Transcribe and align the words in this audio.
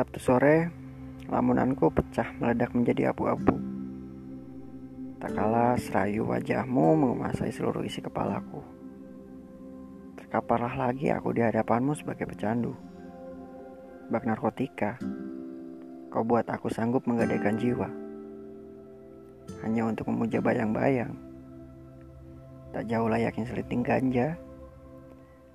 Sabtu 0.00 0.16
sore, 0.16 0.72
lamunanku 1.28 1.92
pecah 1.92 2.32
meledak 2.40 2.72
menjadi 2.72 3.12
abu-abu. 3.12 3.52
Tak 5.20 5.28
kalah 5.36 5.76
serayu 5.76 6.24
wajahmu 6.24 6.96
menguasai 6.96 7.52
seluruh 7.52 7.84
isi 7.84 8.00
kepalaku. 8.00 8.64
Terkaparlah 10.16 10.72
lagi 10.88 11.12
aku 11.12 11.36
di 11.36 11.44
hadapanmu 11.44 11.92
sebagai 11.92 12.24
pecandu. 12.24 12.72
Bak 14.08 14.24
narkotika, 14.24 14.96
kau 16.08 16.24
buat 16.24 16.48
aku 16.48 16.72
sanggup 16.72 17.04
menggadaikan 17.04 17.60
jiwa. 17.60 17.92
Hanya 19.60 19.84
untuk 19.84 20.08
memuja 20.08 20.40
bayang-bayang. 20.40 21.12
Tak 22.72 22.88
jauh 22.88 23.04
layaknya 23.04 23.44
seliting 23.44 23.84
ganja, 23.84 24.32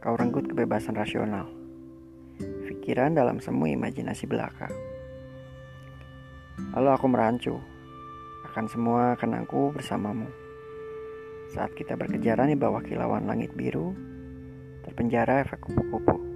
kau 0.00 0.16
renggut 0.16 0.48
kebebasan 0.48 0.96
rasional 0.96 1.59
pikiran 2.80 3.12
dalam 3.12 3.44
semu 3.44 3.68
imajinasi 3.68 4.24
belaka. 4.24 4.72
Lalu 6.72 6.88
aku 6.88 7.06
merancu 7.12 7.60
akan 8.48 8.64
semua 8.72 9.20
kenangku 9.20 9.68
bersamamu. 9.76 10.24
Saat 11.52 11.76
kita 11.76 11.92
berkejaran 12.00 12.48
di 12.48 12.56
bawah 12.56 12.80
kilauan 12.80 13.28
langit 13.28 13.52
biru, 13.52 13.92
terpenjara 14.88 15.44
efek 15.44 15.60
kupu-kupu. 15.60 16.29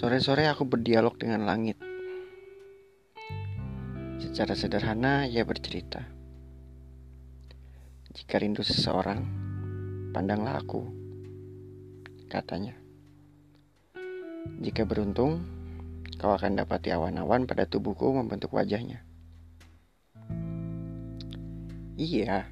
Sore-sore 0.00 0.48
aku 0.48 0.64
berdialog 0.64 1.12
dengan 1.20 1.44
langit. 1.44 1.76
Secara 4.16 4.56
sederhana 4.56 5.28
ia 5.28 5.44
bercerita. 5.44 6.00
Jika 8.08 8.40
rindu 8.40 8.64
seseorang, 8.64 9.20
pandanglah 10.16 10.56
aku. 10.56 10.88
Katanya. 12.32 12.80
Jika 14.64 14.88
beruntung, 14.88 15.44
kau 16.16 16.32
akan 16.32 16.56
dapati 16.56 16.96
awan-awan 16.96 17.44
pada 17.44 17.68
tubuhku 17.68 18.16
membentuk 18.16 18.56
wajahnya. 18.56 19.04
Iya, 22.00 22.48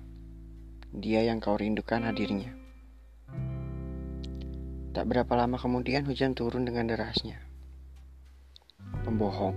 dia 0.92 1.20
yang 1.24 1.41
kau 1.41 1.56
rindukan 1.56 2.04
hadirnya. 2.04 2.57
Tak 4.98 5.06
berapa 5.06 5.30
lama 5.38 5.54
kemudian 5.62 6.02
hujan 6.10 6.34
turun 6.34 6.66
dengan 6.66 6.91
derasnya. 6.91 7.38
Pembohong. 9.06 9.54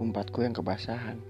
Umpatku 0.00 0.40
yang 0.40 0.56
kebasahan. 0.56 1.20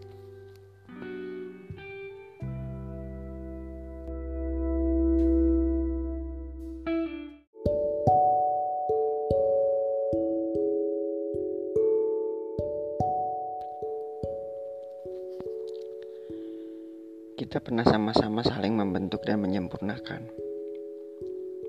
Kita 17.34 17.58
pernah 17.58 17.82
sama-sama 17.82 18.46
saling 18.46 18.78
membentuk 18.78 19.26
dan 19.26 19.42
menyempurnakan 19.42 20.45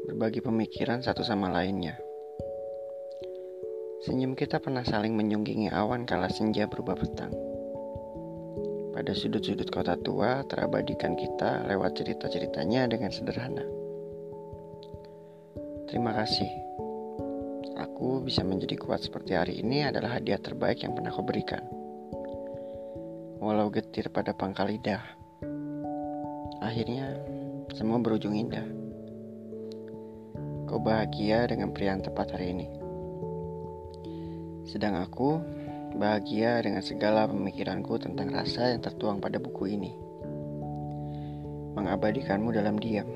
berbagi 0.07 0.39
pemikiran 0.39 1.03
satu 1.03 1.19
sama 1.19 1.51
lainnya. 1.51 1.99
Senyum 4.07 4.39
kita 4.39 4.63
pernah 4.63 4.87
saling 4.87 5.11
menyunggingi 5.11 5.67
awan 5.67 6.07
kala 6.07 6.31
senja 6.31 6.63
berubah 6.63 6.95
petang. 6.95 7.35
Pada 8.95 9.11
sudut-sudut 9.11 9.67
kota 9.67 9.99
tua 9.99 10.47
terabadikan 10.47 11.19
kita 11.19 11.67
lewat 11.67 11.99
cerita-ceritanya 11.99 12.87
dengan 12.87 13.11
sederhana. 13.11 13.67
Terima 15.91 16.15
kasih. 16.15 16.47
Aku 17.75 18.23
bisa 18.23 18.47
menjadi 18.47 18.79
kuat 18.79 19.03
seperti 19.03 19.35
hari 19.35 19.59
ini 19.59 19.91
adalah 19.91 20.23
hadiah 20.23 20.39
terbaik 20.39 20.87
yang 20.87 20.95
pernah 20.95 21.11
kau 21.11 21.27
berikan. 21.27 21.67
Walau 23.43 23.67
getir 23.75 24.07
pada 24.07 24.31
pangkal 24.31 24.71
lidah, 24.71 25.03
akhirnya 26.63 27.11
semua 27.75 27.99
berujung 27.99 28.33
indah. 28.33 28.86
Kau 30.67 30.83
bahagia 30.83 31.47
dengan 31.47 31.71
pria 31.71 31.95
yang 31.95 32.03
tepat 32.03 32.35
hari 32.35 32.51
ini. 32.51 32.67
Sedang 34.67 34.99
aku 34.99 35.39
bahagia 35.95 36.59
dengan 36.59 36.83
segala 36.83 37.23
pemikiranku 37.23 37.95
tentang 38.03 38.35
rasa 38.35 38.75
yang 38.75 38.83
tertuang 38.83 39.23
pada 39.23 39.39
buku 39.39 39.71
ini. 39.71 39.95
Mengabadikanmu 41.71 42.51
dalam 42.51 42.75
diam. 42.75 43.07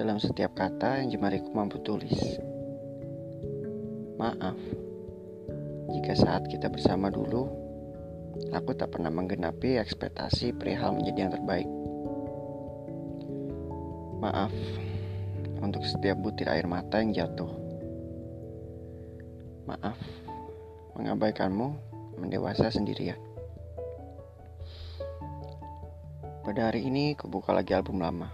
Dalam 0.00 0.16
setiap 0.16 0.56
kata 0.56 1.04
yang 1.04 1.12
jemariku 1.12 1.52
mampu 1.52 1.76
tulis. 1.84 2.16
Maaf, 4.16 4.56
jika 5.92 6.12
saat 6.16 6.48
kita 6.48 6.72
bersama 6.72 7.12
dulu, 7.12 7.52
aku 8.56 8.72
tak 8.72 8.96
pernah 8.96 9.12
menggenapi 9.12 9.76
ekspektasi 9.76 10.56
perihal 10.56 10.96
menjadi 10.96 11.18
yang 11.28 11.32
terbaik. 11.36 11.68
Maaf, 14.18 14.50
untuk 15.62 15.82
setiap 15.84 16.18
butir 16.18 16.46
air 16.46 16.66
mata 16.66 17.02
yang 17.02 17.14
jatuh. 17.14 17.50
Maaf, 19.68 19.98
mengabaikanmu 20.96 21.68
mendewasa 22.18 22.70
sendirian. 22.72 23.18
Pada 26.42 26.72
hari 26.72 26.88
ini, 26.88 27.12
kubuka 27.12 27.52
lagi 27.52 27.76
album 27.76 28.00
lama. 28.00 28.32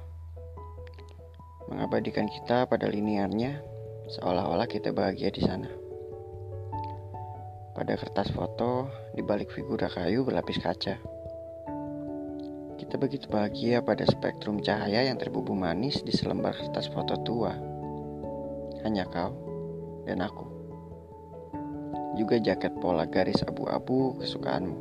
Mengabadikan 1.67 2.31
kita 2.31 2.71
pada 2.71 2.87
linearnya, 2.87 3.59
seolah-olah 4.07 4.71
kita 4.71 4.95
bahagia 4.95 5.35
di 5.35 5.43
sana. 5.43 5.67
Pada 7.75 7.99
kertas 7.99 8.31
foto, 8.31 8.87
di 9.19 9.23
balik 9.27 9.51
figura 9.51 9.91
kayu 9.91 10.23
berlapis 10.23 10.63
kaca. 10.63 11.14
Kita 12.85 13.01
begitu 13.01 13.33
bahagia 13.33 13.81
pada 13.81 14.05
spektrum 14.05 14.61
cahaya 14.61 15.09
yang 15.09 15.17
terbubuh 15.17 15.57
manis 15.57 16.05
di 16.05 16.13
selembar 16.13 16.53
kertas 16.53 16.93
foto 16.93 17.17
tua. 17.25 17.57
Hanya 18.85 19.09
kau 19.09 19.33
dan 20.05 20.21
aku. 20.21 20.45
Juga 22.21 22.37
jaket 22.37 22.77
pola 22.85 23.09
garis 23.09 23.41
abu-abu 23.41 24.21
kesukaanmu. 24.21 24.77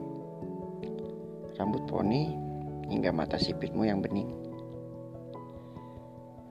Rambut 1.56 1.88
poni 1.88 2.36
hingga 2.92 3.16
mata 3.16 3.40
sipitmu 3.40 3.88
yang 3.88 4.04
bening. 4.04 4.28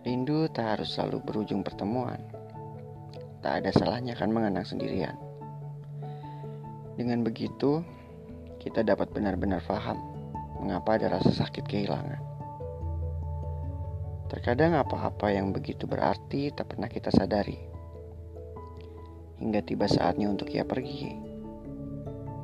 Rindu 0.09 0.49
tak 0.57 0.81
harus 0.81 0.97
selalu 0.97 1.21
berujung 1.21 1.61
pertemuan. 1.61 2.19
Tak 3.45 3.61
ada 3.61 3.71
salahnya 3.77 4.17
kan 4.17 4.33
mengenang 4.33 4.65
sendirian. 4.65 5.21
Dengan 6.97 7.21
begitu, 7.21 7.85
kita 8.57 8.81
dapat 8.81 9.13
benar-benar 9.13 9.61
paham 9.69 10.12
mengapa 10.63 10.95
ada 10.95 11.19
rasa 11.19 11.35
sakit 11.35 11.67
kehilangan. 11.67 12.23
Terkadang 14.31 14.79
apa-apa 14.79 15.35
yang 15.35 15.51
begitu 15.51 15.91
berarti 15.91 16.55
tak 16.55 16.73
pernah 16.73 16.87
kita 16.87 17.11
sadari. 17.11 17.59
Hingga 19.43 19.61
tiba 19.67 19.91
saatnya 19.91 20.31
untuk 20.31 20.55
ia 20.55 20.63
pergi. 20.63 21.19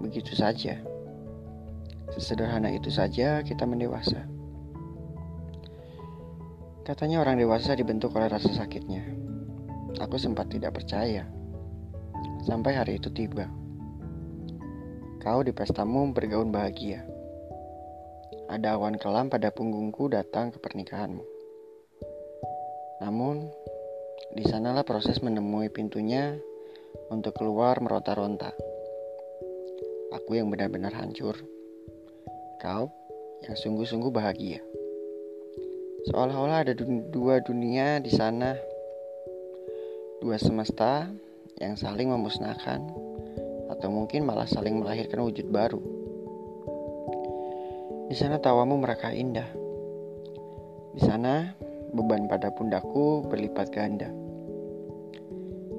Begitu 0.02 0.34
saja. 0.34 0.82
Sesederhana 2.12 2.74
itu 2.74 2.90
saja 2.90 3.40
kita 3.46 3.62
mendewasa. 3.64 4.26
Katanya 6.82 7.22
orang 7.22 7.38
dewasa 7.38 7.78
dibentuk 7.78 8.18
oleh 8.18 8.26
rasa 8.26 8.50
sakitnya. 8.50 9.06
Aku 10.02 10.18
sempat 10.18 10.50
tidak 10.50 10.74
percaya. 10.74 11.24
Sampai 12.42 12.74
hari 12.74 12.98
itu 12.98 13.14
tiba. 13.14 13.46
Kau 15.22 15.40
di 15.46 15.54
pestamu 15.54 16.10
bergaun 16.10 16.50
bahagia 16.50 17.17
ada 18.48 18.80
awan 18.80 18.96
kelam 18.96 19.28
pada 19.28 19.52
punggungku 19.52 20.08
datang 20.08 20.48
ke 20.48 20.56
pernikahanmu. 20.56 21.20
Namun, 23.04 23.52
di 24.32 24.44
sanalah 24.48 24.82
proses 24.88 25.20
menemui 25.20 25.68
pintunya 25.68 26.34
untuk 27.12 27.36
keluar 27.36 27.78
meronta-ronta. 27.84 28.56
Aku 30.16 30.34
yang 30.34 30.48
benar-benar 30.48 30.96
hancur. 30.96 31.36
Kau 32.58 32.88
yang 33.44 33.54
sungguh-sungguh 33.54 34.10
bahagia. 34.10 34.64
Seolah-olah 36.08 36.64
ada 36.64 36.72
dua 37.12 37.44
dunia 37.44 38.00
di 38.00 38.08
sana. 38.08 38.56
Dua 40.18 40.40
semesta 40.40 41.06
yang 41.60 41.76
saling 41.76 42.10
memusnahkan 42.10 42.80
atau 43.68 43.88
mungkin 43.92 44.24
malah 44.24 44.48
saling 44.48 44.80
melahirkan 44.80 45.22
wujud 45.22 45.46
baru. 45.52 46.07
Di 48.08 48.16
sana 48.16 48.40
tawamu 48.40 48.80
mereka 48.80 49.12
indah. 49.12 49.44
Di 50.96 51.00
sana 51.04 51.52
beban 51.92 52.24
pada 52.24 52.48
pundakku 52.48 53.28
berlipat 53.28 53.68
ganda. 53.68 54.08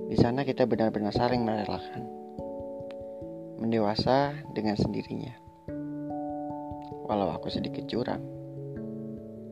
Di 0.06 0.14
sana 0.14 0.46
kita 0.46 0.70
benar-benar 0.70 1.10
saling 1.10 1.42
merelakan. 1.42 2.06
Mendewasa 3.58 4.38
dengan 4.54 4.78
sendirinya. 4.78 5.34
Walau 7.10 7.34
aku 7.34 7.50
sedikit 7.50 7.90
curang, 7.90 8.22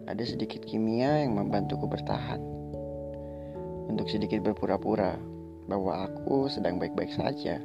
ada 0.06 0.22
sedikit 0.22 0.62
kimia 0.62 1.26
yang 1.26 1.34
membantuku 1.34 1.90
bertahan. 1.90 2.38
Untuk 3.90 4.06
sedikit 4.06 4.46
berpura-pura 4.46 5.18
bahwa 5.66 6.06
aku 6.06 6.46
sedang 6.46 6.78
baik-baik 6.78 7.10
saja. 7.10 7.58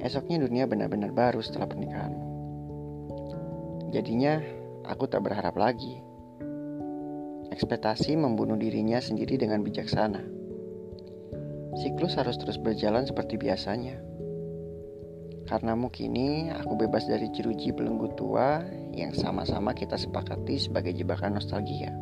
Esoknya 0.00 0.40
dunia 0.40 0.64
benar-benar 0.64 1.12
baru 1.12 1.44
setelah 1.44 1.68
pernikahanmu. 1.68 2.27
Jadinya, 3.88 4.40
aku 4.84 5.08
tak 5.08 5.24
berharap 5.24 5.56
lagi. 5.56 6.00
Ekspektasi 7.48 8.14
membunuh 8.14 8.60
dirinya 8.60 9.00
sendiri 9.00 9.40
dengan 9.40 9.64
bijaksana 9.64 10.38
siklus 11.78 12.18
harus 12.18 12.34
terus 12.34 12.58
berjalan 12.58 13.06
seperti 13.06 13.38
biasanya. 13.38 14.02
Karena 15.48 15.72
kini 15.88 16.52
aku 16.52 16.76
bebas 16.76 17.08
dari 17.08 17.32
jeruji 17.32 17.72
belenggu 17.72 18.12
tua 18.18 18.60
yang 18.92 19.16
sama-sama 19.16 19.72
kita 19.72 19.96
sepakati 19.96 20.60
sebagai 20.60 20.92
jebakan 20.92 21.40
nostalgia. 21.40 21.94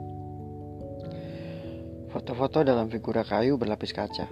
Foto-foto 2.10 2.66
dalam 2.66 2.90
figura 2.90 3.22
kayu 3.22 3.54
berlapis 3.60 3.94
kaca. 3.94 4.26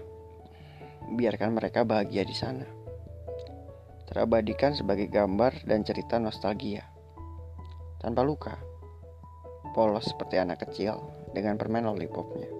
Biarkan 1.14 1.54
mereka 1.54 1.84
bahagia 1.86 2.24
di 2.26 2.34
sana. 2.34 2.66
Terabadikan 4.08 4.74
sebagai 4.74 5.06
gambar 5.06 5.62
dan 5.68 5.86
cerita 5.86 6.18
nostalgia. 6.18 6.94
Tanpa 8.04 8.20
luka. 8.20 8.52
Polos 9.72 10.04
seperti 10.12 10.36
anak 10.36 10.68
kecil 10.68 11.00
dengan 11.32 11.56
permen 11.56 11.88
lollipopnya. 11.88 12.52